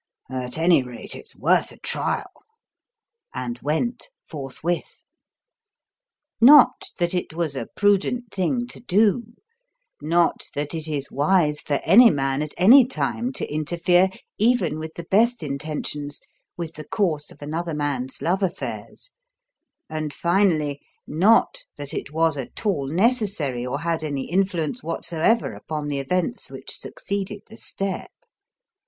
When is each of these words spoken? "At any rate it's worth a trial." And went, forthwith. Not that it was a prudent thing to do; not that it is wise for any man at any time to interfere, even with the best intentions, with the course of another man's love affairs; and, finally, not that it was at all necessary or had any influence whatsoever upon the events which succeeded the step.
"At 0.31 0.57
any 0.57 0.81
rate 0.81 1.13
it's 1.13 1.35
worth 1.35 1.71
a 1.71 1.77
trial." 1.77 2.31
And 3.35 3.59
went, 3.61 4.09
forthwith. 4.27 5.03
Not 6.41 6.85
that 6.97 7.13
it 7.13 7.35
was 7.35 7.55
a 7.55 7.67
prudent 7.75 8.31
thing 8.33 8.65
to 8.69 8.79
do; 8.79 9.35
not 10.01 10.47
that 10.55 10.73
it 10.73 10.87
is 10.87 11.11
wise 11.11 11.61
for 11.61 11.79
any 11.83 12.09
man 12.09 12.41
at 12.41 12.55
any 12.57 12.83
time 12.87 13.31
to 13.33 13.47
interfere, 13.53 14.09
even 14.39 14.79
with 14.79 14.95
the 14.95 15.03
best 15.11 15.43
intentions, 15.43 16.19
with 16.57 16.73
the 16.73 16.85
course 16.87 17.29
of 17.29 17.39
another 17.39 17.75
man's 17.75 18.23
love 18.23 18.41
affairs; 18.41 19.11
and, 19.87 20.15
finally, 20.15 20.81
not 21.05 21.59
that 21.77 21.93
it 21.93 22.11
was 22.11 22.37
at 22.37 22.65
all 22.65 22.87
necessary 22.91 23.63
or 23.67 23.81
had 23.81 24.03
any 24.03 24.31
influence 24.31 24.81
whatsoever 24.81 25.53
upon 25.53 25.89
the 25.89 25.99
events 25.99 26.49
which 26.49 26.75
succeeded 26.75 27.43
the 27.49 27.55
step. 27.57 28.09